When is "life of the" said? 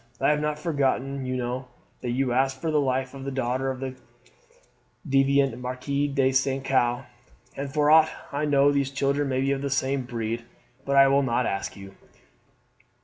2.81-3.29